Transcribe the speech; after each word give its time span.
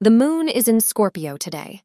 the 0.00 0.10
moon 0.10 0.48
is 0.48 0.66
in 0.66 0.80
Scorpio 0.80 1.36
today. 1.36 1.82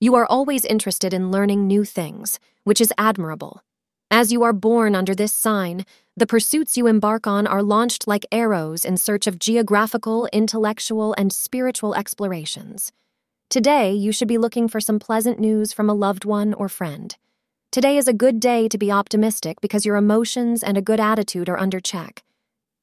You 0.00 0.14
are 0.14 0.24
always 0.24 0.64
interested 0.64 1.12
in 1.12 1.30
learning 1.30 1.66
new 1.66 1.84
things, 1.84 2.40
which 2.64 2.80
is 2.80 2.92
admirable. 2.96 3.62
As 4.10 4.32
you 4.32 4.42
are 4.42 4.54
born 4.54 4.94
under 4.94 5.14
this 5.14 5.32
sign, 5.32 5.84
the 6.16 6.26
pursuits 6.26 6.76
you 6.76 6.86
embark 6.86 7.26
on 7.26 7.46
are 7.46 7.62
launched 7.62 8.08
like 8.08 8.26
arrows 8.32 8.84
in 8.84 8.96
search 8.96 9.26
of 9.26 9.38
geographical, 9.38 10.26
intellectual, 10.32 11.14
and 11.18 11.32
spiritual 11.32 11.94
explorations. 11.94 12.92
Today, 13.50 13.92
you 13.92 14.10
should 14.10 14.26
be 14.26 14.38
looking 14.38 14.66
for 14.66 14.80
some 14.80 14.98
pleasant 14.98 15.38
news 15.38 15.72
from 15.72 15.90
a 15.90 15.94
loved 15.94 16.24
one 16.24 16.54
or 16.54 16.68
friend. 16.68 17.14
Today 17.70 17.98
is 17.98 18.08
a 18.08 18.14
good 18.14 18.40
day 18.40 18.68
to 18.68 18.78
be 18.78 18.90
optimistic 18.90 19.60
because 19.60 19.84
your 19.84 19.96
emotions 19.96 20.62
and 20.62 20.78
a 20.78 20.82
good 20.82 20.98
attitude 20.98 21.48
are 21.48 21.60
under 21.60 21.78
check. 21.78 22.24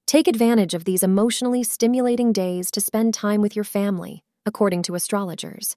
Take 0.06 0.28
advantage 0.28 0.74
of 0.74 0.86
these 0.86 1.04
emotionally 1.04 1.64
stimulating 1.64 2.32
days 2.32 2.72
to 2.72 2.80
spend 2.80 3.14
time 3.14 3.42
with 3.42 3.56
your 3.56 3.66
family, 3.66 4.24
according 4.48 4.82
to 4.82 4.96
astrologers. 4.96 5.76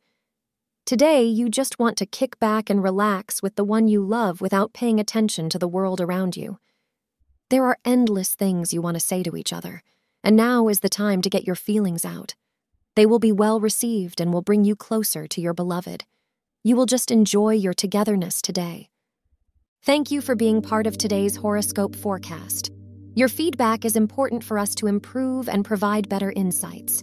Today, 0.87 1.25
you 1.25 1.51
just 1.51 1.79
want 1.79 1.99
to 1.99 2.07
kick 2.07 2.39
back 2.39 2.71
and 2.71 2.83
relax 2.83 3.43
with 3.43 3.57
the 3.57 3.65
one 3.65 3.89
you 3.89 4.03
love 4.03 4.41
without 4.41 4.73
paying 4.73 5.01
attention 5.01 5.51
to 5.51 5.59
the 5.59 5.69
world 5.69 6.01
around 6.01 6.37
you. 6.37 6.59
There 7.51 7.65
are 7.65 7.79
endless 7.85 8.37
things 8.37 8.73
you 8.73 8.81
want 8.81 8.95
to 8.95 9.01
say 9.01 9.25
to 9.25 9.37
each 9.37 9.53
other, 9.53 9.83
and 10.23 10.37
now 10.37 10.69
is 10.69 10.81
the 10.81 10.89
time 10.89 11.21
to 11.23 11.31
get 11.31 11.47
your 11.47 11.57
feelings 11.57 12.05
out. 12.05 12.37
They 12.95 13.07
will 13.07 13.19
be 13.19 13.33
well 13.33 13.59
received 13.59 14.21
and 14.21 14.33
will 14.33 14.41
bring 14.41 14.65
you 14.65 14.77
closer 14.77 15.27
to 15.27 15.41
your 15.41 15.53
beloved. 15.53 16.05
You 16.63 16.77
will 16.77 16.87
just 16.87 17.11
enjoy 17.11 17.55
your 17.55 17.75
togetherness 17.75 18.41
today. 18.41 18.89
Thank 19.83 20.13
you 20.13 20.21
for 20.21 20.37
being 20.37 20.63
part 20.63 20.87
of 20.87 20.97
today's 20.97 21.35
horoscope 21.35 21.97
forecast. 21.97 22.71
Your 23.15 23.29
feedback 23.29 23.85
is 23.85 23.97
important 23.97 24.45
for 24.45 24.59
us 24.59 24.77
to 24.77 24.87
improve 24.87 25.49
and 25.49 25.65
provide 25.65 26.09
better 26.09 26.33
insights. 26.37 27.03